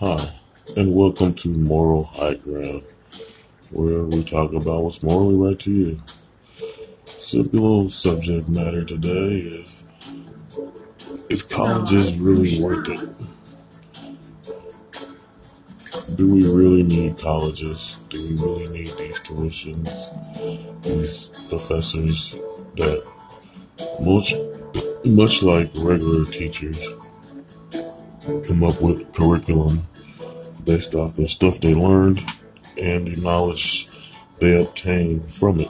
[0.00, 0.24] Hi,
[0.76, 2.84] and welcome to Moral High Ground,
[3.72, 5.96] where we talk about what's morally right to you.
[7.04, 9.90] Simple subject matter today is
[11.30, 13.00] Is colleges really worth it?
[16.16, 18.06] Do we really need colleges?
[18.08, 20.14] Do we really need these tuitions,
[20.84, 22.40] these professors
[22.76, 23.02] that
[24.06, 24.32] much,
[25.04, 26.94] much like regular teachers
[28.28, 29.78] come up with curriculum
[30.64, 32.18] based off the stuff they learned
[32.80, 33.88] and the knowledge
[34.38, 35.68] they obtained from it.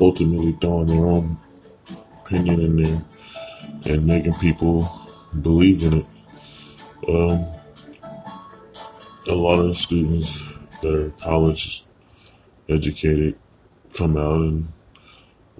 [0.00, 1.36] Ultimately, throwing their own
[2.24, 3.00] opinion in there
[3.86, 4.86] and making people
[5.40, 6.06] believe in it.
[7.08, 7.44] Um,
[9.28, 10.42] a lot of students
[10.80, 11.82] that are college
[12.68, 13.36] educated
[13.92, 14.68] come out and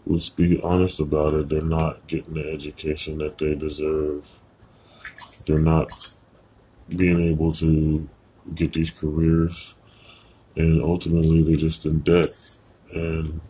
[0.07, 4.42] let's be honest about it, they're not getting the education that they deserve.
[5.47, 5.93] They're not
[6.89, 8.09] being able to
[8.55, 9.79] get these careers,
[10.57, 12.37] and ultimately they're just in debt.
[12.93, 13.41] And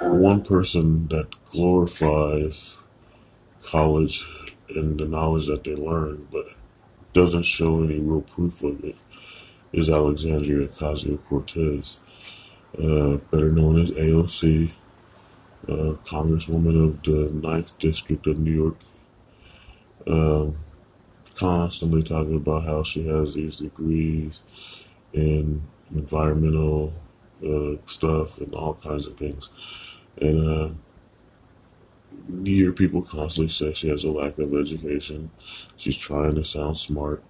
[0.00, 2.82] one person that glorifies
[3.62, 4.24] college
[4.76, 6.44] and the knowledge that they learn, but
[7.12, 8.96] doesn't show any real proof of it,
[9.72, 12.00] is Alexandria Ocasio Cortez,
[12.78, 14.74] uh, better known as AOC,
[15.68, 18.76] uh, Congresswoman of the 9th District of New York.
[20.06, 20.56] Um,
[21.38, 25.62] constantly talking about how she has these degrees in
[25.94, 26.92] environmental
[27.44, 29.98] uh, stuff and all kinds of things.
[30.20, 30.74] And uh,
[32.28, 35.30] you hear people constantly say she has a lack of education.
[35.76, 37.22] She's trying to sound smart.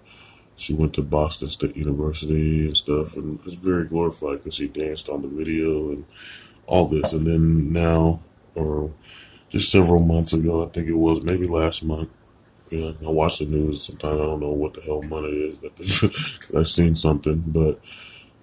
[0.57, 5.09] She went to Boston State University and stuff, and it's very glorified because she danced
[5.09, 6.05] on the video and
[6.67, 7.14] all this.
[7.14, 8.20] And then now,
[8.55, 8.92] or
[9.48, 12.11] just several months ago, I think it was, maybe last month,
[12.73, 13.83] you know, I watch the news.
[13.83, 17.79] Sometimes I don't know what the hell money is that this, I've seen something, but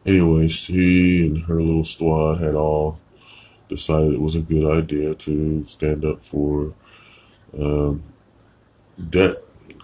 [0.05, 2.99] anyway, she and her little squad had all
[3.67, 6.73] decided it was a good idea to stand up for
[7.59, 8.03] um,
[9.09, 9.36] debt,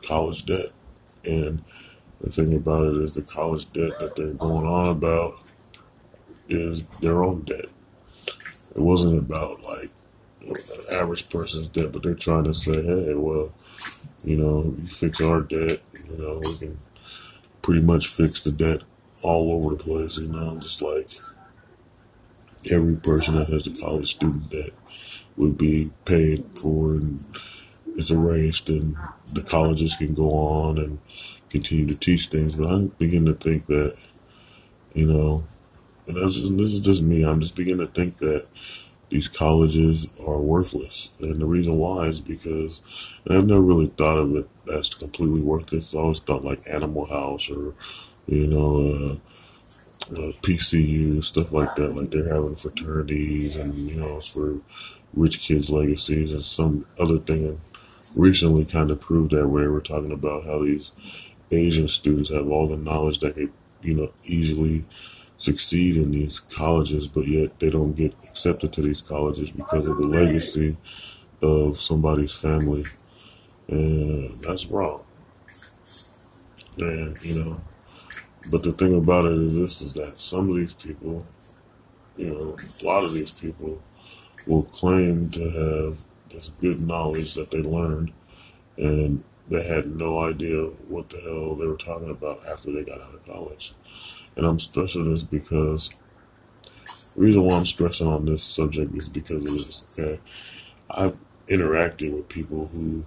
[0.08, 0.68] college debt,
[1.26, 1.64] and
[2.22, 5.40] the thing about it is the college debt that they're going on about
[6.50, 7.66] is their own debt.
[8.76, 9.90] It wasn't about like
[10.94, 13.52] average person's debt, but they're trying to say, hey, well,
[14.26, 16.78] you know, you fix our debt, you know, we can
[17.62, 18.84] pretty much fix the debt
[19.24, 21.08] all over the place, you know, just like
[22.72, 24.72] every person that has a college student debt
[25.38, 27.20] would be paid for and
[27.96, 28.96] is erased and
[29.34, 31.00] the colleges can go on and
[31.50, 32.56] continue to teach things.
[32.56, 33.98] But I'm beginning to think that,
[34.94, 35.44] you know,
[36.08, 38.48] and this is just me, I'm just beginning to think that
[39.16, 41.16] these colleges are worthless.
[41.22, 45.96] And the reason why is because, I've never really thought of it as completely worthless.
[45.96, 47.74] I always thought like Animal House or,
[48.28, 49.14] you know, uh,
[50.12, 51.96] uh, PCU, stuff like that.
[51.96, 54.60] Like they're having fraternities and, you know, it's for
[55.14, 57.58] rich kids' legacies and some other thing
[58.18, 60.92] recently kind of proved that where we're talking about how these
[61.52, 64.84] Asian students have all the knowledge that could, you know, easily
[65.38, 69.98] succeed in these colleges, but yet they don't get accepted to these colleges because of
[69.98, 70.78] the legacy
[71.42, 72.84] of somebody's family.
[73.68, 75.04] And that's wrong.
[76.78, 77.58] And, you know,
[78.52, 81.26] but the thing about it is this is that some of these people,
[82.16, 83.82] you know, a lot of these people
[84.48, 85.98] will claim to have
[86.30, 88.12] this good knowledge that they learned
[88.78, 93.00] and they had no idea what the hell they were talking about after they got
[93.00, 93.74] out of college.
[94.36, 96.00] And I'm stressing this because
[97.16, 100.20] the reason why I'm stressing on this subject is because of this, okay?
[100.90, 103.06] I've interacted with people who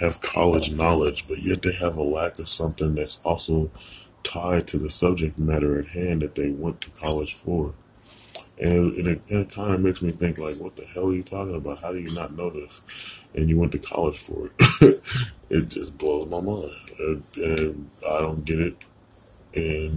[0.00, 3.70] have college knowledge, but yet they have a lack of something that's also
[4.22, 7.74] tied to the subject matter at hand that they went to college for.
[8.58, 11.22] And, and it, it kind of makes me think, like, what the hell are you
[11.22, 11.78] talking about?
[11.80, 13.26] How do you not know this?
[13.34, 14.52] And you went to college for it.
[15.50, 16.70] it just blows my mind.
[17.42, 18.76] And I don't get it.
[19.54, 19.92] And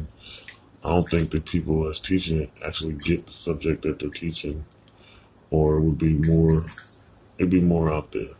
[0.84, 4.66] I don't think the people that's teaching it actually get the subject that they're teaching,
[5.50, 6.66] or would be more,
[7.38, 8.34] it'd be more out there.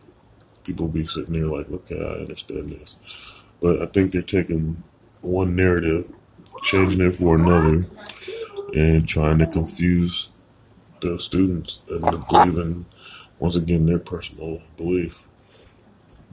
[0.64, 4.82] People be sitting there like, okay, I understand this, but I think they're taking
[5.22, 6.12] one narrative,
[6.62, 7.86] changing it for another,
[8.74, 10.44] and trying to confuse
[11.00, 12.86] the students and believing
[13.38, 15.28] once again their personal belief.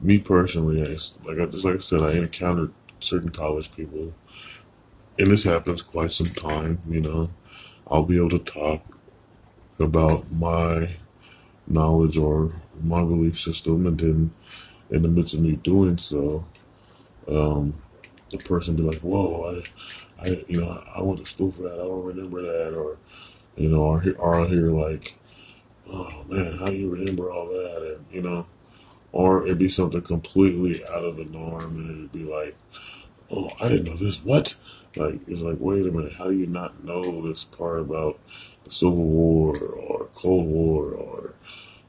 [0.01, 0.85] Me personally, I,
[1.27, 4.13] like I just like I said, I encountered certain college people
[5.17, 7.29] and this happens quite some time, you know,
[7.87, 8.83] I'll be able to talk
[9.79, 10.95] about my
[11.67, 14.31] knowledge or my belief system, and then
[14.89, 16.45] in the midst of me doing so,
[17.27, 17.73] um,
[18.29, 19.55] the person be like, "Whoa,
[20.19, 21.73] I, I, you know, I went to school for that.
[21.73, 22.97] I don't remember that," or
[23.55, 25.13] you know, or, or I'll hear like,
[25.91, 28.45] "Oh man, how do you remember all that?" And you know,
[29.11, 32.55] or it'd be something completely out of the norm, and it'd be like,
[33.29, 34.23] "Oh, I didn't know this.
[34.23, 34.55] What?"
[34.95, 38.19] Like it's like, wait a minute, how do you not know this part about
[38.63, 39.55] the Civil War
[39.87, 41.35] or Cold War or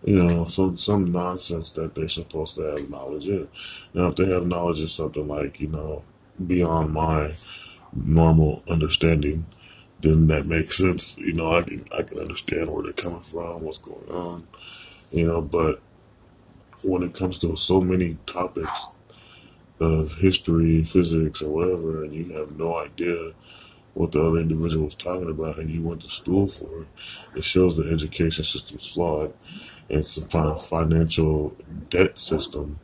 [0.04, 3.48] you know some some nonsense that they're supposed to have knowledge in?
[3.92, 6.02] Now, if they have knowledge of something like you know
[6.46, 7.32] beyond my
[7.92, 9.46] normal understanding,
[10.00, 11.18] then that makes sense.
[11.18, 14.44] You know, I can I can understand where they're coming from, what's going on.
[15.10, 15.80] You know, but
[16.84, 18.96] when it comes to so many topics
[19.82, 23.32] of history, physics, or whatever, and you have no idea
[23.94, 26.88] what the other individual was talking about and you went to school for it,
[27.36, 29.34] it shows the education system's flawed.
[29.88, 31.54] And it's a financial
[31.90, 32.78] debt system.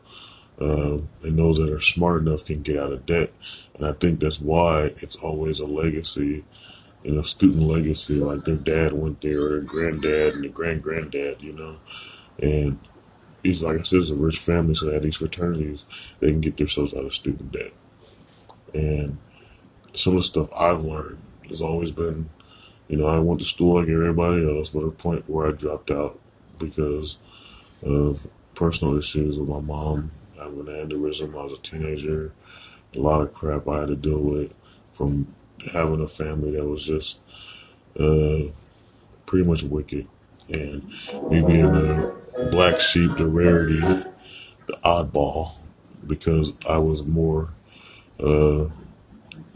[0.61, 3.31] Um, and those that are smart enough can get out of debt.
[3.77, 6.45] And I think that's why it's always a legacy,
[7.05, 8.15] you know, student legacy.
[8.17, 11.77] Like their dad went there, or their granddad and their grand granddad, you know.
[12.43, 12.79] And
[13.63, 15.87] like I said, it's a rich family, so they have these fraternities,
[16.21, 17.73] they can get themselves out of student debt.
[18.75, 19.19] And
[19.93, 21.19] some of the stuff I've learned
[21.49, 22.29] has always been,
[22.89, 25.91] you know, I went to school like everybody else, but a point where I dropped
[25.91, 26.19] out
[26.59, 27.23] because
[27.83, 32.33] of personal issues with my mom having an aneurysm I was a teenager.
[32.97, 34.55] A lot of crap I had to deal with
[34.93, 35.35] from
[35.73, 37.29] having a family that was just
[37.99, 38.51] uh,
[39.27, 40.07] pretty much wicked.
[40.51, 40.83] And
[41.31, 43.81] me being the black sheep, the rarity,
[44.67, 45.57] the oddball,
[46.09, 47.49] because I was more
[48.21, 48.67] uh,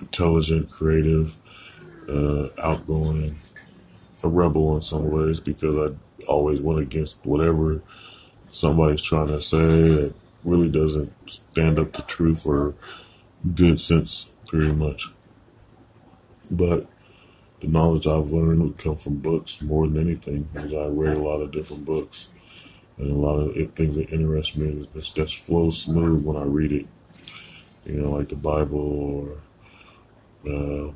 [0.00, 1.36] intelligent, creative,
[2.08, 3.34] uh, outgoing,
[4.24, 5.96] a rebel in some ways because I
[6.28, 7.82] always went against whatever
[8.50, 10.14] somebody's trying to say that
[10.44, 12.74] really doesn't stand up to truth or
[13.54, 15.06] good sense, pretty much.
[16.50, 16.86] But
[17.60, 21.20] the knowledge I've learned would come from books more than anything, because I read a
[21.20, 22.38] lot of different books
[23.02, 24.88] and a lot of things that interest me.
[24.94, 26.86] Just flows smooth when I read it,
[27.84, 29.28] you know, like the Bible or
[30.48, 30.92] uh,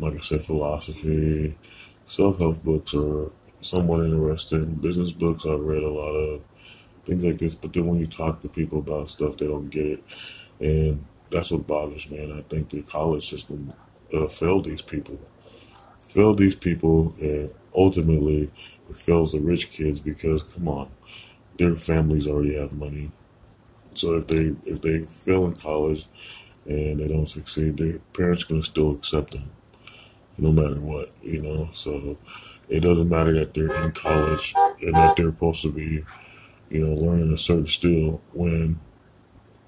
[0.00, 1.56] like I said, philosophy,
[2.04, 3.30] self help books are
[3.60, 4.74] somewhat interesting.
[4.76, 6.42] Business books I've read a lot of
[7.04, 9.86] things like this, but then when you talk to people about stuff, they don't get
[9.86, 10.04] it,
[10.60, 12.24] and that's what bothers me.
[12.24, 13.72] And I think the college system
[14.14, 15.20] uh, failed these people,
[15.98, 18.50] failed these people, and ultimately
[18.88, 20.90] it fails the rich kids because come on,
[21.58, 23.10] their families already have money.
[23.94, 26.06] So if they if they fail in college,
[26.66, 29.50] and they don't succeed, their parents to still accept them
[30.38, 31.68] no matter what, you know.
[31.72, 32.18] So
[32.68, 36.00] it doesn't matter that they're in college and that they're supposed to be,
[36.70, 38.80] you know, learning a certain skill when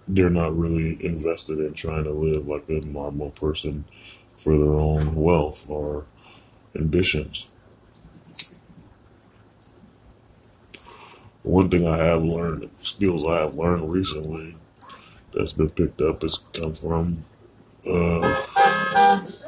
[0.09, 3.85] they're not really invested in trying to live like a normal person
[4.29, 6.07] for their own wealth or
[6.77, 7.54] ambitions.
[11.45, 14.57] One thing I have learned, skills I have learned recently
[15.33, 17.25] that's been picked up has come from
[17.87, 18.43] uh,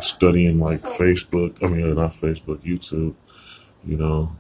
[0.02, 1.62] studying like Facebook.
[1.64, 3.14] I mean, not Facebook, YouTube.
[3.82, 4.32] You know,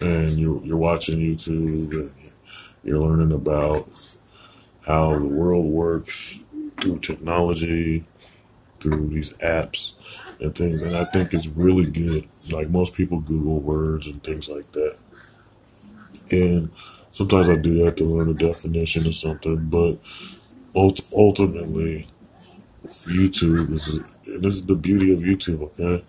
[0.00, 2.10] and you're you're watching YouTube.
[2.84, 3.82] you're learning about
[4.86, 6.44] how the world works
[6.80, 8.04] through technology,
[8.80, 10.82] through these apps and things.
[10.82, 12.26] And I think it's really good.
[12.50, 14.93] Like most people Google words and things like that.
[16.30, 16.70] And
[17.14, 19.98] Sometimes I do that to learn a definition or something, but
[20.74, 22.08] ultimately,
[22.84, 26.04] YouTube is, and this is the beauty of YouTube, okay,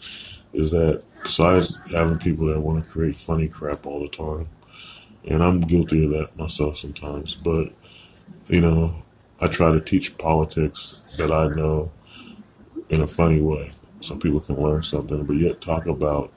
[0.53, 4.47] is that besides having people that want to create funny crap all the time,
[5.25, 7.67] and I'm guilty of that myself sometimes, but,
[8.47, 8.95] you know,
[9.39, 11.91] I try to teach politics that I know
[12.89, 13.69] in a funny way
[13.99, 16.33] so people can learn something, but yet talk about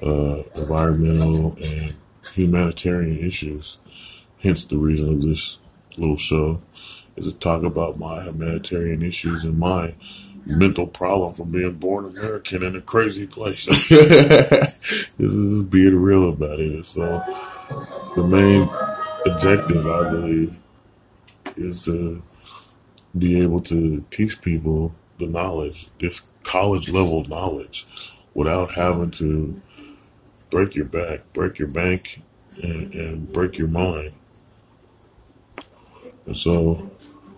[0.00, 1.96] uh, environmental and
[2.34, 3.78] humanitarian issues
[4.46, 5.64] Hence the reason of this
[5.98, 6.60] little show
[7.16, 9.94] is to talk about my humanitarian issues and my
[10.46, 13.66] mental problem from being born American in a crazy place.
[13.88, 16.84] this is being real about it.
[16.84, 17.20] So
[18.14, 18.68] the main
[19.26, 20.58] objective, I believe,
[21.56, 22.22] is to
[23.18, 27.86] be able to teach people the knowledge, this college level knowledge,
[28.34, 29.60] without having to
[30.56, 32.22] break your back, break your bank,
[32.62, 34.12] and, and break your mind
[36.26, 36.90] and so,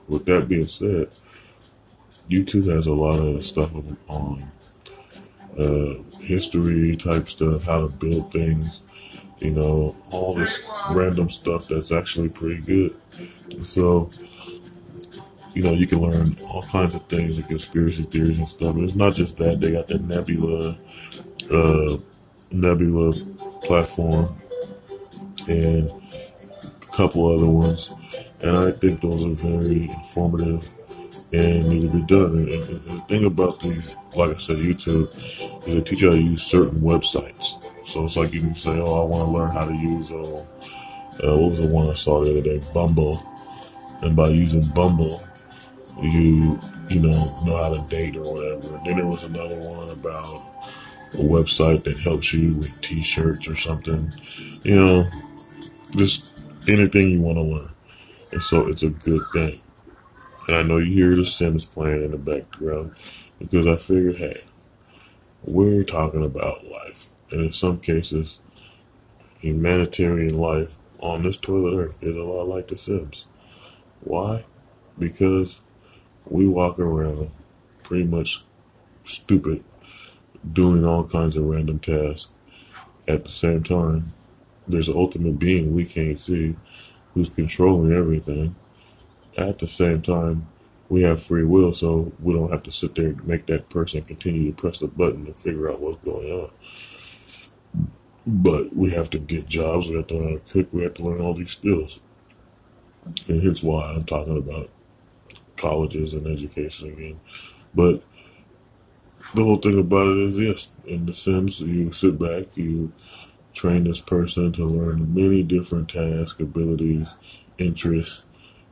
[0.08, 1.08] with that being said,
[2.30, 3.74] YouTube has a lot of stuff
[4.08, 4.50] on
[5.58, 8.86] uh, history type stuff, how to build things,
[9.38, 12.92] you know, all this random stuff that's actually pretty good.
[13.52, 14.10] And so,
[15.52, 18.74] you know, you can learn all kinds of things, like conspiracy theories and stuff.
[18.78, 19.60] It's not just that.
[19.60, 20.78] They got the Nebula,
[21.52, 21.98] uh,
[22.52, 23.12] Nebula
[23.62, 24.34] platform,
[25.48, 27.94] and a couple other ones.
[28.42, 30.68] And I think those are very informative
[31.32, 32.38] and need to be done.
[32.38, 35.10] And, and, and the thing about these, like I said, YouTube,
[35.66, 37.64] is they teach you how to use certain websites.
[37.86, 41.26] So it's like you can say, oh, I want to learn how to use, uh,
[41.26, 42.60] uh, what was the one I saw the other day?
[42.72, 43.18] Bumble.
[44.02, 45.18] And by using Bumble,
[46.00, 48.80] you, you know, know how to date or whatever.
[48.84, 50.57] Then there was another one about
[51.14, 54.12] a website that helps you with t-shirts or something.
[54.62, 55.04] You know,
[55.96, 57.70] just anything you want to learn.
[58.32, 59.60] And so it's a good thing.
[60.46, 62.94] And I know you hear the Sims playing in the background
[63.38, 64.36] because I figured, hey,
[65.44, 67.08] we're talking about life.
[67.30, 68.42] And in some cases,
[69.40, 73.30] humanitarian life on this toilet earth is a lot like the Sims.
[74.00, 74.44] Why?
[74.98, 75.68] Because
[76.26, 77.30] we walk around
[77.84, 78.44] pretty much
[79.04, 79.64] stupid,
[80.52, 82.34] doing all kinds of random tasks.
[83.06, 84.02] At the same time,
[84.66, 86.56] there's an ultimate being we can't see
[87.14, 88.54] who's controlling everything
[89.38, 90.48] at the same time,
[90.88, 94.02] we have free will, so we don't have to sit there and make that person
[94.02, 96.48] continue to press the button to figure out what's going on.
[98.26, 100.94] But we have to get jobs, we have to learn how to cook, we have
[100.94, 102.00] to learn all these skills.
[103.28, 104.68] And hence why I'm talking about
[105.56, 107.20] colleges and education again.
[107.74, 108.02] But
[109.34, 112.92] the whole thing about it is yes, in the sense you sit back, you
[113.52, 117.16] train this person to learn many different tasks, abilities,
[117.58, 118.30] interests,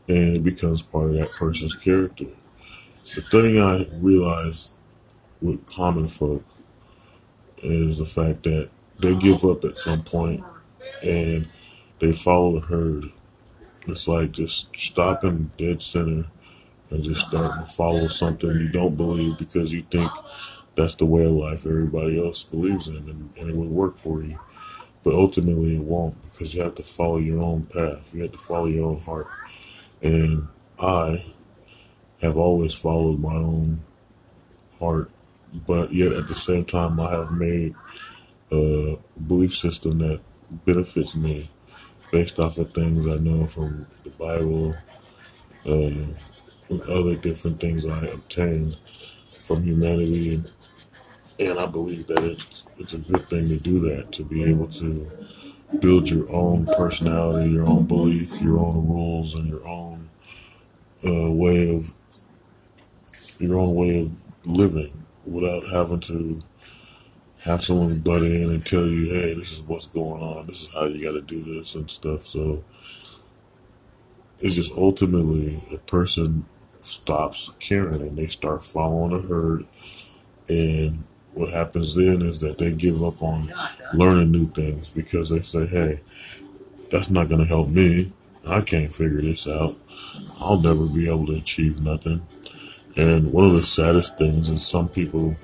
[0.08, 2.26] and it becomes part of that person's character.
[3.14, 4.75] The thing I realize
[5.40, 6.42] with common folk
[7.58, 8.70] is the fact that
[9.00, 10.42] they give up at some point
[11.04, 11.46] and
[11.98, 13.04] they follow the herd.
[13.88, 16.26] It's like just stopping dead center
[16.90, 17.38] and just to
[17.76, 20.10] follow something you don't believe because you think
[20.76, 24.22] that's the way of life everybody else believes in and, and it would work for
[24.22, 24.38] you.
[25.02, 28.12] But ultimately it won't because you have to follow your own path.
[28.14, 29.26] You have to follow your own heart.
[30.02, 31.24] And I
[32.20, 33.80] have always followed my own
[34.78, 35.10] heart,
[35.66, 37.74] but yet at the same time, I have made
[38.50, 40.20] a belief system that
[40.64, 41.50] benefits me
[42.12, 44.74] based off of things I know from the Bible
[45.66, 46.06] uh,
[46.68, 48.76] and other different things I obtained
[49.32, 50.35] from humanity.
[50.35, 50.52] And,
[51.38, 54.68] and I believe that it's, it's a good thing to do that, to be able
[54.68, 55.11] to
[55.80, 60.08] build your own personality, your own belief, your own rules, and your own
[61.04, 61.88] uh, way of
[63.40, 64.11] your own way of
[64.46, 66.40] living without having to
[67.40, 70.75] have someone butt in and tell you, hey, this is what's going on, this is
[70.75, 72.25] how you got to do this and stuff.
[72.25, 72.64] So
[74.38, 76.44] it's just ultimately a person
[76.86, 79.66] stops caring and they start following a herd
[80.48, 81.04] and
[81.36, 83.52] what happens then is that they give up on
[83.92, 86.00] learning new things because they say, hey,
[86.90, 88.10] that's not going to help me.
[88.46, 89.72] I can't figure this out.
[90.40, 92.26] I'll never be able to achieve nothing.
[92.96, 95.36] And one of the saddest things is some people,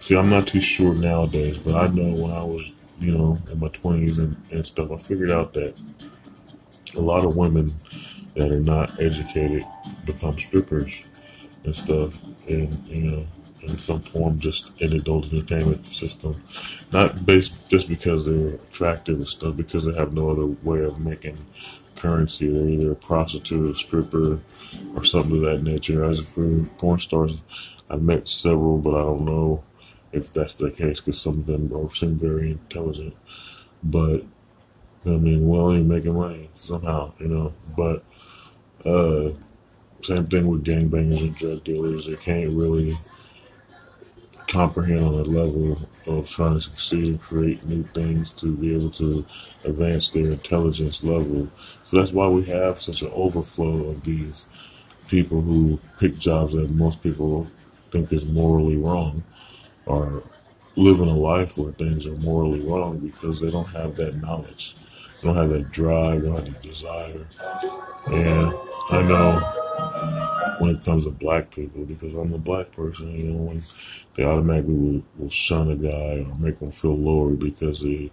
[0.00, 3.60] see, I'm not too sure nowadays, but I know when I was, you know, in
[3.60, 5.74] my 20s and, and stuff, I figured out that
[6.98, 7.70] a lot of women
[8.34, 9.62] that are not educated
[10.06, 11.04] become strippers
[11.64, 12.24] and stuff.
[12.48, 13.26] And, you know,
[13.62, 16.40] in some form just in adult entertainment system.
[16.92, 20.98] Not based just because they're attractive and stuff, because they have no other way of
[20.98, 21.36] making
[21.96, 22.50] currency.
[22.50, 24.40] They're either a prostitute, a stripper,
[24.96, 26.04] or something of that nature.
[26.04, 27.40] As for porn stars,
[27.88, 29.62] I've met several, but I don't know
[30.12, 33.14] if that's the case because some of them are seem very intelligent.
[33.82, 34.24] But
[35.04, 37.52] I mean, well, you're making money somehow, you know.
[37.76, 38.04] But
[38.84, 39.30] uh,
[40.02, 42.06] same thing with gangbangers and drug dealers.
[42.06, 42.92] They can't really
[44.46, 48.90] comprehend on a level of trying to succeed and create new things to be able
[48.90, 49.24] to
[49.64, 51.48] advance their intelligence level.
[51.84, 54.48] So that's why we have such an overflow of these
[55.08, 57.48] people who pick jobs that most people
[57.90, 59.24] think is morally wrong
[59.86, 60.22] or
[60.76, 64.76] living a life where things are morally wrong because they don't have that knowledge.
[65.20, 67.26] Don't have that drive, don't have the desire.
[68.06, 68.54] And
[68.90, 73.58] I know when it comes to black people because I'm a black person, you know,
[74.14, 78.10] they automatically will, will shun a guy or make him feel lower because he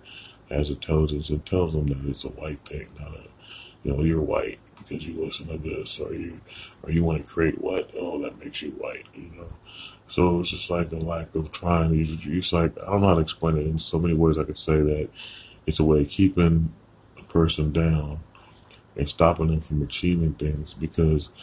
[0.50, 3.24] has intelligence and tells them that it's a white thing, not a,
[3.84, 6.41] you know, you're white because you listen to this or you,
[6.84, 7.91] or you want to create what?
[7.98, 9.53] Oh, that makes you white, you know.
[10.08, 12.00] So it's just like a lack of trying.
[12.00, 14.58] It's like, I don't know how to explain it in so many ways I could
[14.58, 15.10] say that
[15.68, 16.74] it's a way of keeping
[17.29, 18.19] person down
[18.98, 21.33] and stopping them from achieving things because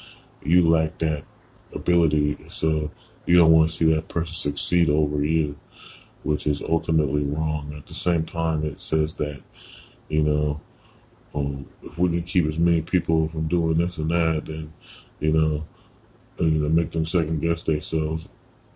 [0.43, 1.25] you lack that
[1.75, 2.90] ability, so
[3.25, 5.59] you don't want to see that person succeed over you,
[6.23, 7.75] which is ultimately wrong.
[7.76, 9.43] At the same time, it says that,
[10.09, 10.61] you know,
[11.35, 14.73] um, if we can keep as many people from doing this and that, then,
[15.21, 15.64] you know,
[16.38, 18.28] you know, make them second guess themselves.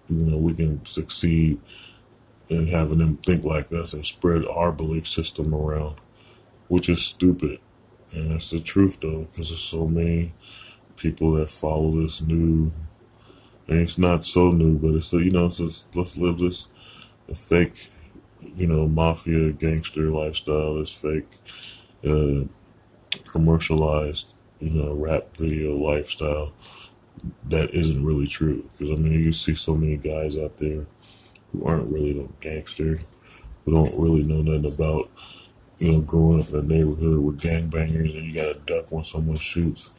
[0.08, 1.60] You know, we can succeed
[2.48, 5.96] in having them think like us and spread our belief system around,
[6.70, 7.58] which is stupid.
[8.12, 10.32] And that's the truth, though, because there's so many
[10.96, 12.72] people that follow this new,
[13.66, 16.72] and it's not so new, but it's you know, it's just, let's live this
[17.34, 17.74] fake,
[18.56, 21.26] you know, mafia gangster lifestyle, this fake,
[22.08, 22.44] uh,
[23.32, 26.52] commercialized, you know, rap video lifestyle
[27.48, 28.62] that isn't really true.
[28.72, 30.86] Because I mean, you see so many guys out there
[31.50, 33.00] who aren't really no gangster,
[33.64, 35.10] who don't really know nothing about,
[35.80, 39.36] you know, growing up in a neighborhood with gangbangers and you gotta duck when someone
[39.36, 39.94] shoots.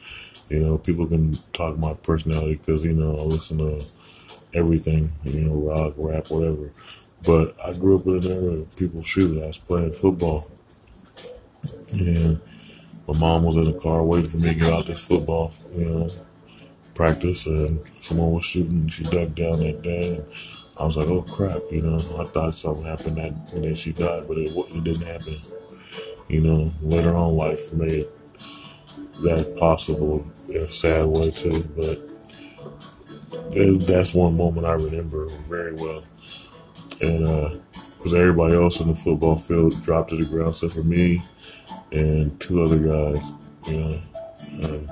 [0.49, 5.49] You know, people can talk my personality because, you know, I listen to everything, you
[5.49, 6.71] know, rock, rap, whatever.
[7.25, 9.41] But I grew up in an era people shoot.
[9.41, 10.45] I was playing football.
[11.91, 12.39] And
[13.07, 15.85] my mom was in the car waiting for me to get out this football, you
[15.85, 16.09] know,
[16.93, 17.47] practice.
[17.47, 18.87] And someone was shooting.
[18.87, 20.17] She ducked down that day.
[20.17, 20.25] And
[20.79, 23.93] I was like, oh crap, you know, I thought something happened that, and then she
[23.93, 25.60] died, but it, it didn't happen.
[26.31, 28.05] You know, later on life made
[29.23, 31.97] that possible in a sad way too, but
[33.85, 36.01] that's one moment I remember very well.
[37.01, 37.49] And, uh,
[37.97, 41.19] because everybody else in the football field dropped to the ground except for me
[41.91, 43.33] and two other guys.
[43.67, 43.99] You know,
[44.63, 44.87] um,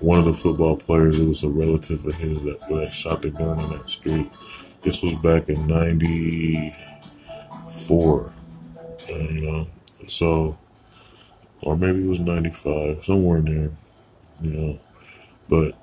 [0.00, 3.30] one of the football players, it was a relative of his that, that shot the
[3.30, 4.30] gun on that street.
[4.82, 8.32] This was back in '94,
[9.10, 9.66] uh, you know.
[10.06, 10.58] So,
[11.62, 13.70] or maybe it was '95, somewhere in there,
[14.42, 14.78] you know.
[15.48, 15.74] But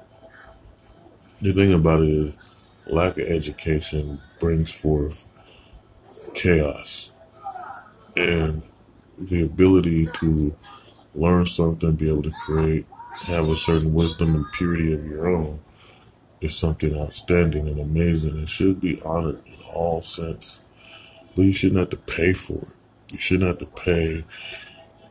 [1.41, 2.37] the thing about it is,
[2.87, 5.27] lack of education brings forth
[6.35, 7.17] chaos,
[8.15, 8.61] and
[9.17, 10.55] the ability to
[11.13, 12.85] learn something, be able to create,
[13.27, 15.59] have a certain wisdom and purity of your own
[16.41, 20.65] is something outstanding and amazing and should be honored in all sense.
[21.35, 22.75] But you shouldn't have to pay for it.
[23.11, 24.23] You shouldn't have to pay.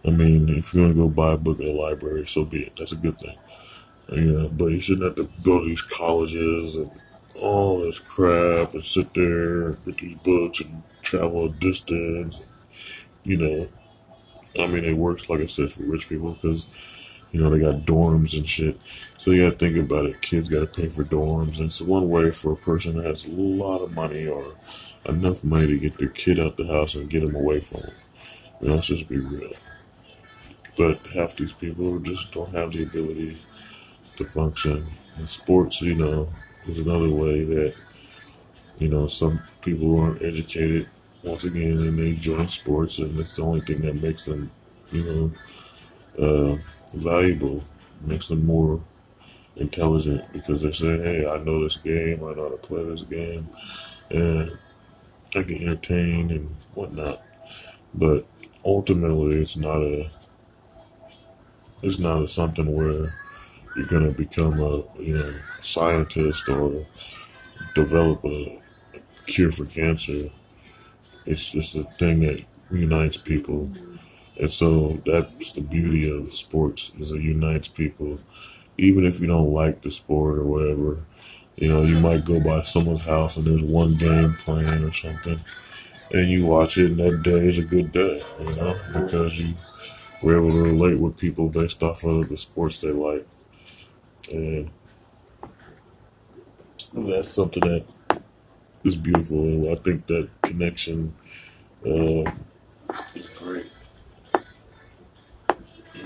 [0.06, 2.72] I mean, if you're to go buy a book at a library, so be it.
[2.78, 3.36] That's a good thing.
[4.12, 6.90] You know, but you shouldn't have to go to these colleges and
[7.42, 12.46] all this crap and sit there and get these books and travel a distance.
[13.24, 13.68] You know,
[14.58, 16.74] I mean, it works, like I said, for rich people because
[17.32, 18.76] you know, they got dorms and shit.
[19.18, 20.20] So you gotta think about it.
[20.20, 21.58] Kids gotta pay for dorms.
[21.58, 24.56] And it's one way for a person that has a lot of money or
[25.06, 27.94] enough money to get their kid out the house and get them away from them.
[28.60, 29.52] You know, let's just be real.
[30.76, 33.38] But half these people just don't have the ability
[34.16, 34.87] to function.
[35.16, 36.28] And sports, you know,
[36.66, 37.74] is another way that,
[38.78, 40.87] you know, some people aren't educated
[41.24, 44.50] once again and they join sports and it's the only thing that makes them,
[44.92, 45.33] you know,
[46.18, 46.56] uh,
[46.94, 47.62] valuable,
[48.02, 48.80] makes them more
[49.56, 53.04] intelligent because they're saying, hey, I know this game, I know how to play this
[53.04, 53.48] game,
[54.11, 54.56] and
[55.37, 57.22] I get entertained and whatnot.
[57.94, 58.26] But
[58.64, 60.11] ultimately, it's not a
[61.82, 63.06] it's not something where
[63.76, 65.30] you're gonna become a you know
[65.62, 66.86] scientist or
[67.74, 68.60] develop a
[69.26, 70.30] cure for cancer.
[71.26, 73.70] It's just a thing that unites people
[74.40, 78.18] and so that's the beauty of sports is it unites people.
[78.78, 80.98] Even if you don't like the sport or whatever,
[81.56, 85.38] you know, you might go by someone's house and there's one game playing or something,
[86.12, 89.54] and you watch it, and that day is a good day, you know, because you
[90.22, 93.26] were able to relate with people based off of the sports they like,
[94.33, 94.70] and
[96.92, 97.87] that's something that
[98.85, 101.14] is beautiful, and I think that connection
[101.87, 102.30] uh,
[103.14, 103.66] is great.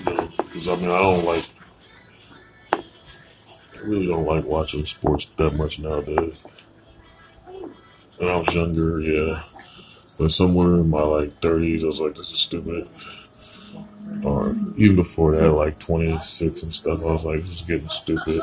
[0.04, 1.44] Because, I mean, I don't like,
[3.76, 6.36] I really don't like watching sports that much nowadays.
[8.18, 9.34] When I was younger, yeah.
[10.18, 12.86] But somewhere in my, like, 30s, I was like, this is stupid.
[14.24, 18.42] Or even before that, like 26 and stuff, I was like, this is getting stupid.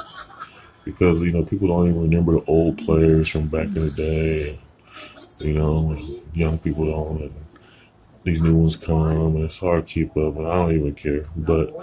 [0.86, 5.48] Because, you know, people don't even remember the old players from back in the day.
[5.48, 5.98] You know,
[6.34, 7.22] young people don't.
[7.22, 7.34] And,
[8.24, 11.26] these new ones come and it's hard to keep up and I don't even care.
[11.36, 11.74] But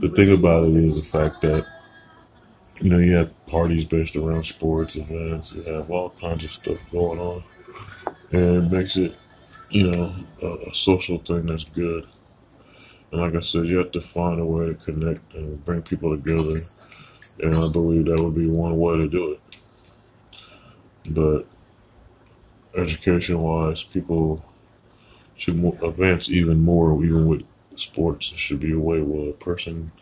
[0.00, 1.64] the thing about it is the fact that
[2.80, 6.78] you know you have parties based around sports events, you have all kinds of stuff
[6.90, 7.42] going on,
[8.32, 9.14] and it makes it
[9.70, 12.06] you know a, social thing that's good.
[13.14, 16.16] And like I said, you have to find a way to connect and bring people
[16.16, 16.58] together
[17.40, 19.40] And I believe that would be one way to do it.
[21.14, 21.42] But
[22.76, 24.44] education wise, people
[25.36, 27.44] should advance even more, even with
[27.76, 28.32] sports.
[28.32, 29.92] It should be a way where a person,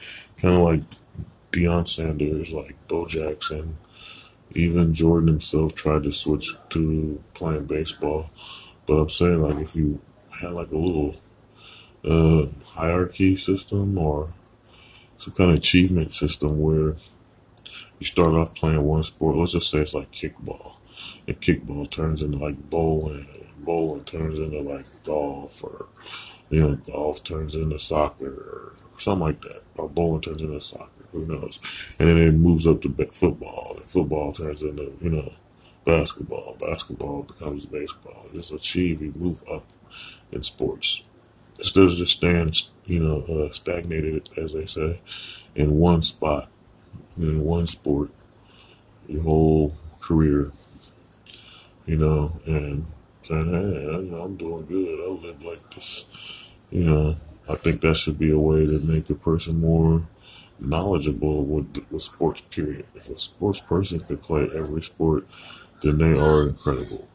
[0.40, 0.80] kind of like
[1.52, 3.76] Deion Sanders, like Bo Jackson,
[4.52, 8.30] even Jordan himself tried to switch to playing baseball.
[8.86, 10.00] But I'm saying, like, if you
[10.40, 11.16] had like a little
[12.04, 14.28] uh, hierarchy system or
[15.16, 16.96] some kind of achievement system where
[17.98, 20.78] you start off playing one sport, let's just say it's like kickball,
[21.28, 25.86] and kickball turns into like bowling, bowling turns into like golf, or
[26.50, 30.90] you know, golf turns into soccer, or something like that, or bowling turns into soccer.
[31.12, 31.96] Who knows?
[32.00, 35.32] And then it moves up to football, and football turns into you know
[35.84, 36.56] basketball.
[36.58, 38.24] Basketball becomes baseball.
[38.32, 39.64] Just achieve, you move up
[40.32, 41.08] in sports
[41.62, 42.52] instead of just staying,
[42.86, 45.00] you know, uh, stagnated, as they say,
[45.54, 46.48] in one spot,
[47.16, 48.10] in one sport,
[49.06, 50.50] your whole career,
[51.86, 52.84] you know, and
[53.22, 54.98] saying, hey, you know, I'm doing good.
[54.98, 57.14] I live like this, you know.
[57.48, 60.02] I think that should be a way to make a person more
[60.58, 62.40] knowledgeable with, with sports.
[62.40, 62.86] Period.
[62.96, 65.26] If a sports person could play every sport,
[65.80, 67.06] then they are incredible,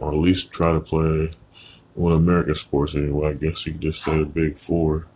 [0.00, 1.30] or at least try to play
[1.98, 3.30] well, American sports anyway.
[3.30, 5.08] I guess you could just say the big four.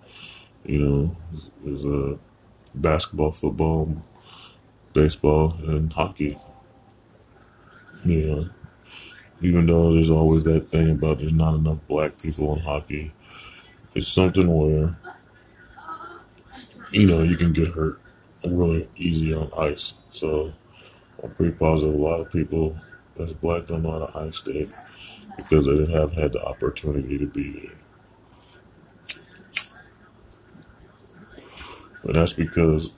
[0.65, 2.17] You know, is, is uh,
[2.75, 3.97] basketball, football,
[4.93, 6.37] baseball, and hockey.
[8.05, 8.45] You know,
[9.43, 13.13] even though there's always that thing about there's not enough black people in hockey,
[13.95, 14.93] it's something where
[16.91, 18.01] you know you can get hurt
[18.45, 20.03] really easy on ice.
[20.11, 20.53] So
[21.23, 22.77] I'm pretty positive a lot of people
[23.17, 24.69] that's black don't know how to ice skate
[25.37, 27.79] because they didn't have had the opportunity to be there.
[32.05, 32.97] And that's because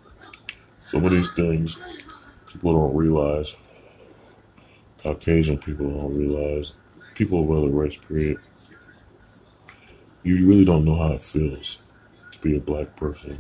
[0.81, 3.57] some of these things people don't realize,
[5.03, 6.81] Caucasian people don't realize,
[7.15, 8.39] people of other race, period,
[10.23, 11.97] you really don't know how it feels
[12.33, 13.39] to be a black person,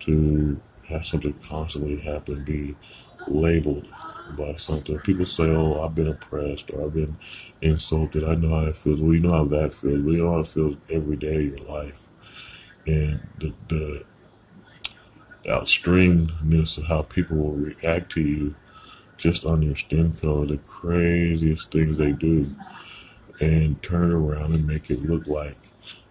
[0.00, 2.74] to have something constantly happen, be
[3.28, 3.86] labeled
[4.36, 4.98] by something.
[5.00, 7.16] People say, "Oh, I've been oppressed or I've been
[7.60, 9.00] insulted." I know how it feels.
[9.00, 10.00] You know how that feels.
[10.00, 12.08] We know how it feels every day of your life,
[12.86, 14.04] and the the
[15.44, 18.56] extremeness of how people will react to you
[19.16, 22.46] just on your skin color, the craziest things they do,
[23.40, 25.54] and turn it around and make it look like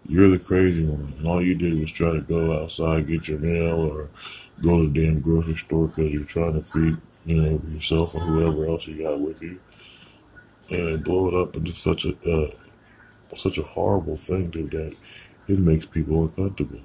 [0.07, 3.39] you're the crazy one, and all you did was try to go outside, get your
[3.39, 4.09] mail, or
[4.61, 6.93] go to the damn grocery store because you're trying to feed
[7.25, 9.59] you know, yourself or whoever else you got with you,
[10.69, 12.47] and blow it up into such a uh,
[13.35, 14.95] such a horrible thing, dude, that
[15.47, 16.81] it makes people uncomfortable.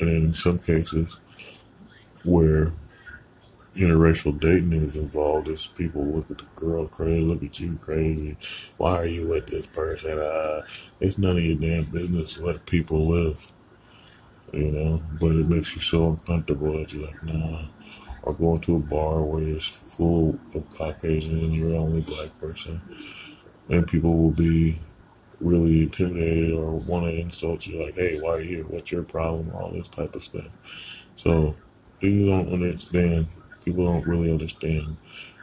[0.00, 1.64] And in some cases,
[2.24, 2.72] where
[3.76, 8.36] interracial dating is involved, is people look at the girl crazy, look at you crazy.
[8.78, 10.18] Why are you with this person?
[10.18, 10.62] Uh,
[11.00, 12.40] it's none of your damn business.
[12.40, 13.50] Let people live,
[14.52, 15.00] you know.
[15.20, 17.66] But it makes you so uncomfortable that you're like, nah
[18.22, 22.28] or going to a bar where it's full of Caucasians and you're the only black
[22.40, 22.80] person,
[23.68, 24.76] and people will be
[25.40, 28.64] really intimidated or want to insult you, like, "Hey, why are you here?
[28.64, 30.48] What's your problem?" All this type of stuff.
[31.16, 31.56] So
[32.00, 33.28] people don't understand.
[33.64, 34.96] People don't really understand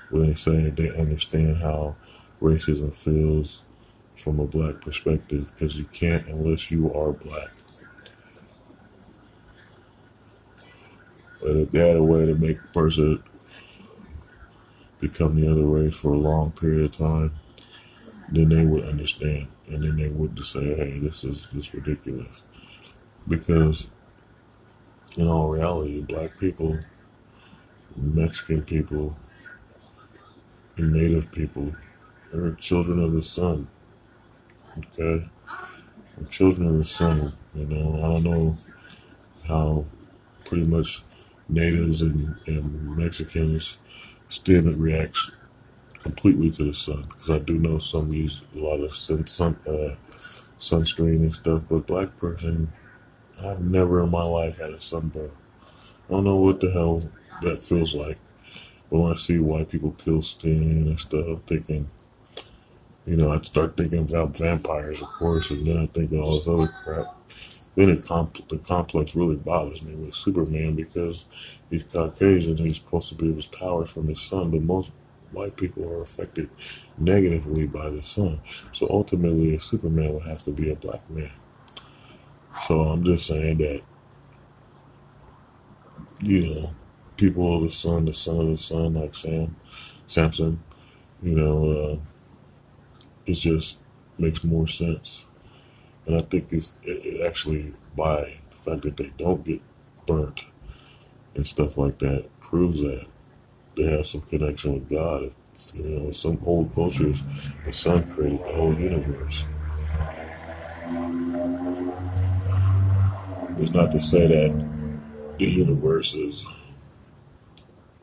[0.09, 1.95] when they say they understand how
[2.41, 3.63] racism feels
[4.15, 7.51] from a black perspective because you can't unless you are black.
[11.41, 13.23] But if they had a way to make a person
[14.99, 17.31] become the other race for a long period of time,
[18.31, 19.47] then they would understand.
[19.67, 22.47] And then they would say, hey, this is this ridiculous.
[23.27, 23.93] Because
[25.17, 26.79] in all reality, black people,
[27.95, 29.17] Mexican people,
[30.77, 31.73] and native people
[32.33, 33.67] are children of the sun.
[34.77, 35.25] Okay?
[36.29, 37.31] Children of the sun.
[37.53, 38.53] You know, I don't know
[39.47, 39.85] how
[40.45, 41.01] pretty much
[41.49, 43.79] natives and, and Mexicans
[44.27, 45.35] still reacts
[45.99, 49.57] completely to the sun because I do know some use a lot of sun, sun
[49.67, 49.95] uh,
[50.59, 52.71] sunscreen and stuff, but black person,
[53.43, 55.29] I've never in my life had a sunburn.
[56.09, 57.01] I don't know what the hell
[57.41, 58.17] that feels like.
[58.89, 61.89] But when I see white people peel skin and stuff, thinking,
[63.05, 66.35] you know, I start thinking about vampires, of course, and then I think of all
[66.35, 67.05] this other crap.
[67.77, 71.29] Comp- the complex really bothers me with Superman because
[71.69, 72.57] he's Caucasian.
[72.57, 74.91] He's supposed to be his powers from his son, but most
[75.31, 76.49] white people are affected
[76.97, 78.39] negatively by the sun.
[78.73, 81.29] So ultimately, a Superman would have to be a black man.
[82.61, 83.81] So I'm just saying that,
[86.21, 86.73] you know,
[87.15, 89.55] people of the sun, the son of the sun, like Sam,
[90.07, 90.59] Samson,
[91.21, 91.97] you know, uh,
[93.27, 93.83] it just
[94.17, 95.26] makes more sense.
[96.07, 99.61] And I think it's it actually by the fact that they don't get
[100.05, 100.45] burnt
[101.35, 103.05] and stuff like that proves that
[103.75, 105.29] they have some connection with God.
[105.73, 107.23] You know, some old cultures,
[107.65, 109.49] the sun created the whole universe.
[113.57, 116.47] It's not to say that the universe is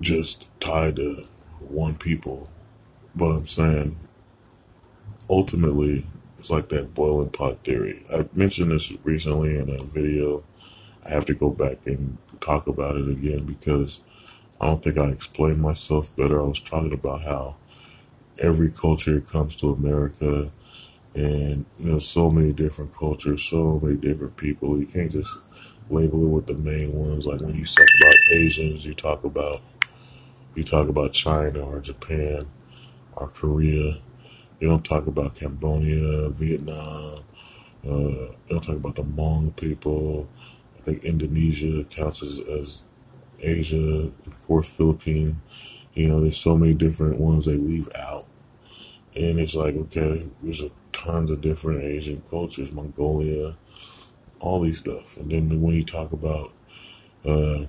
[0.01, 1.25] just tied to
[1.61, 2.51] one people,
[3.15, 3.97] but I'm saying
[5.31, 6.05] ultimately
[6.45, 8.03] it's like that boiling pot theory.
[8.13, 10.45] I mentioned this recently in a video.
[11.07, 14.07] I have to go back and talk about it again because
[14.61, 16.43] I don't think I explained myself better.
[16.43, 17.57] I was talking about how
[18.43, 20.51] every culture comes to America
[21.15, 24.79] and you know so many different cultures, so many different people.
[24.79, 25.57] You can't just
[25.89, 27.27] label it with the main ones.
[27.27, 29.61] Like when you talk about Asians, you talk about
[30.55, 32.45] you talk about China or Japan
[33.17, 33.95] or Korea.
[34.65, 37.19] You don't talk about Cambodia, Vietnam.
[37.85, 40.27] Uh, you don't talk about the Hmong people.
[40.79, 42.85] I think Indonesia counts as, as
[43.41, 45.37] Asia, of course, Philippines.
[45.93, 48.23] You know, there's so many different ones they leave out.
[49.15, 53.55] And it's like, okay, there's a tons of different Asian cultures, Mongolia,
[54.41, 55.19] all these stuff.
[55.19, 56.55] And then when you talk about
[57.27, 57.67] uh,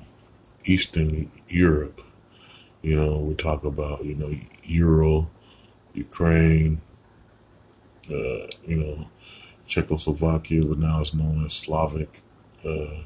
[0.64, 2.00] Eastern Europe,
[2.84, 4.32] you know, we talk about, you know,
[4.64, 5.30] Euro,
[5.94, 6.82] Ukraine,
[8.12, 9.08] uh, you know,
[9.66, 12.22] Czechoslovakia, but now it's known as Slavic.
[12.64, 13.04] Uh,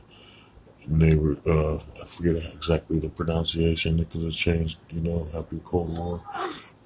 [0.87, 5.95] neighbor, uh, I forget exactly the pronunciation because it changed, you know, after the Cold
[5.95, 6.17] War.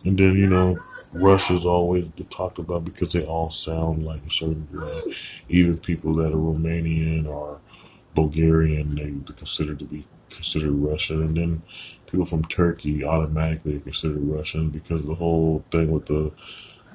[0.05, 0.77] And then, you know,
[1.15, 5.13] Russia's always talked about because they all sound like a certain way.
[5.49, 7.61] Even people that are Romanian or
[8.15, 11.21] Bulgarian, they consider to be considered Russian.
[11.21, 11.61] And then
[12.07, 16.33] people from Turkey automatically are considered Russian because the whole thing with the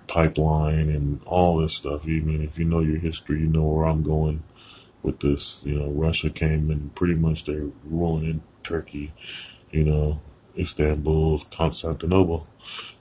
[0.09, 2.07] pipeline and all this stuff.
[2.07, 4.42] You mean if you know your history, you know where I'm going
[5.03, 5.64] with this.
[5.66, 9.12] You know, Russia came and pretty much they're ruling in Turkey.
[9.71, 10.21] You know,
[10.57, 12.47] Istanbul's Constantinople.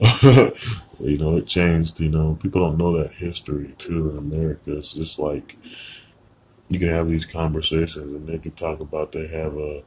[1.00, 2.00] you know, it changed.
[2.00, 4.76] You know, people don't know that history too in America.
[4.76, 5.54] It's just like
[6.68, 9.82] you can have these conversations and they can talk about they have a,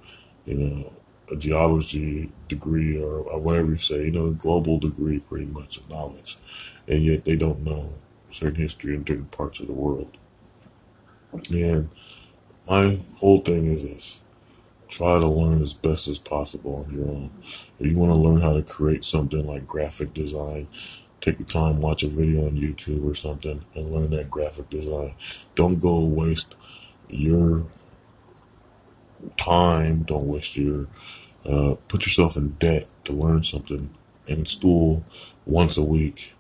[0.46, 0.94] you know,
[1.32, 5.78] a geology degree or, or whatever you say, you know, a global degree pretty much
[5.78, 6.38] of knowledge,
[6.92, 7.94] and yet they don't know
[8.30, 10.18] certain history in certain parts of the world.
[11.34, 11.90] And
[12.70, 14.28] my whole thing is this
[14.90, 17.32] try to learn as best as possible on your own.
[17.80, 20.68] If you want to learn how to create something like graphic design,
[21.22, 25.12] take the time, watch a video on YouTube or something, and learn that graphic design.
[25.56, 26.58] Don't go waste
[27.08, 27.66] your
[29.38, 30.04] time.
[30.04, 30.88] Don't waste your
[31.46, 33.90] uh, put yourself in debt to learn something
[34.28, 35.04] in school
[35.46, 36.36] once a week.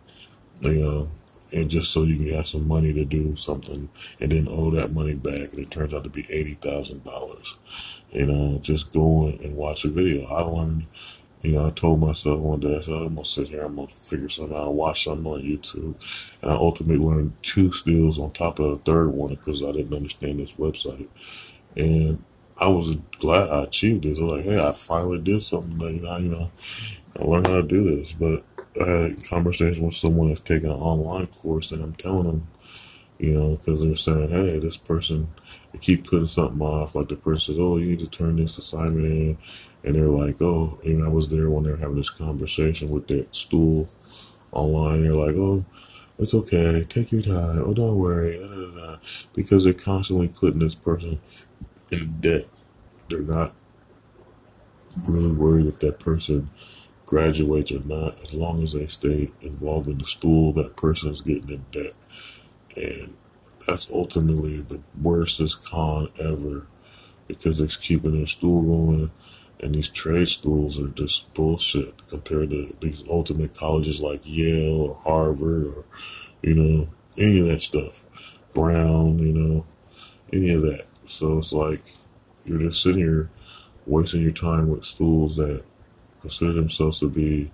[0.62, 1.12] You know,
[1.54, 4.94] and just so you can have some money to do something and then owe that
[4.94, 9.28] money back and it turns out to be eighty thousand dollars you know just go
[9.28, 10.86] and watch a video i learned
[11.42, 13.88] you know i told myself one day i said i'm gonna sit here i'm gonna
[13.88, 18.60] figure something out watch something on youtube and i ultimately learned two skills on top
[18.60, 21.10] of the third one because i didn't understand this website
[21.76, 22.24] and
[22.58, 24.20] I was glad I achieved this.
[24.20, 25.80] I was like, hey, I finally did something.
[25.80, 26.52] That, you know, you know,
[27.20, 28.12] I learned how to do this.
[28.12, 28.44] But
[28.80, 32.48] I had a conversation with someone that's taking an online course, and I'm telling them,
[33.20, 35.28] you know, because they're saying, hey, this person,
[35.72, 36.96] they keep putting something off.
[36.96, 39.38] Like the person says, oh, you need to turn this assignment in.
[39.84, 43.08] And they're like, oh, and I was there when they were having this conversation with
[43.08, 43.90] that stool
[44.52, 45.04] online.
[45.04, 45.66] They're like, oh,
[46.20, 46.86] it's okay.
[46.88, 47.64] Take your time.
[47.66, 48.38] Oh, don't worry.
[48.38, 48.98] Da, da, da.
[49.34, 51.20] Because they're constantly putting this person
[51.92, 52.44] in debt.
[53.10, 53.54] They're not
[55.08, 56.50] really worried if that person
[57.12, 61.22] graduates or not, as long as they stay involved in the school, that person is
[61.22, 61.92] getting in debt.
[62.78, 63.18] And
[63.68, 66.68] that's ultimately the worstest con ever
[67.28, 69.12] because it's keeping their school going.
[69.60, 74.96] And these trade schools are just bullshit compared to these ultimate colleges like Yale or
[75.04, 75.84] Harvard or,
[76.42, 78.40] you know, any of that stuff.
[78.54, 79.66] Brown, you know,
[80.32, 80.86] any of that.
[81.08, 81.82] So it's like
[82.46, 83.30] you're just sitting here
[83.86, 85.66] wasting your time with schools that
[86.22, 87.52] consider themselves to be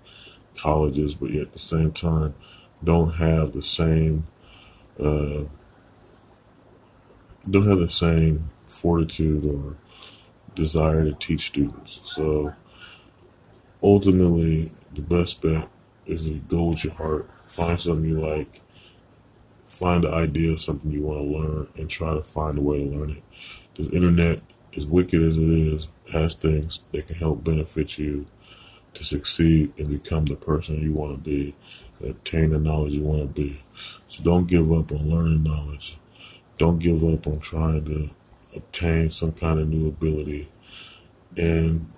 [0.60, 2.34] colleges, but yet at the same time
[2.82, 4.24] don't have the same
[5.00, 5.44] uh,
[7.48, 9.76] don't have the same fortitude or
[10.54, 12.00] desire to teach students.
[12.04, 12.54] So
[13.82, 15.68] ultimately, the best bet
[16.06, 18.48] is to go with your heart, find something you like,
[19.64, 22.84] find the idea of something you want to learn, and try to find a way
[22.84, 23.22] to learn it.
[23.74, 24.42] The internet
[24.76, 28.26] as wicked as it is, has things that can help benefit you
[28.94, 31.54] to succeed and become the person you want to be,
[32.00, 33.60] and obtain the knowledge you want to be.
[33.74, 35.96] So don't give up on learning knowledge.
[36.56, 38.10] Don't give up on trying to
[38.56, 40.48] obtain some kind of new ability.
[41.36, 41.92] And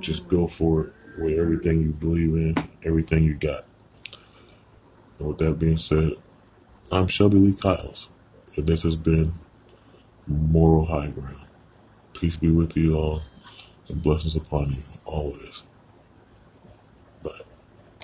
[0.00, 3.62] just go for it with everything you believe in, everything you got.
[5.18, 6.10] And with that being said,
[6.90, 8.14] I'm Shelby Lee Kyles,
[8.56, 9.34] and this has been
[10.26, 11.46] Moral High Ground.
[12.18, 13.20] Peace be with you all,
[13.88, 15.68] and blessings upon you always.